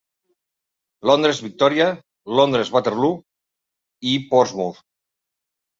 Londres-Victòria, 1.09 1.87
Londres-Waterloo 2.41 3.15
i 4.15 4.19
Portsmouth. 4.35 4.87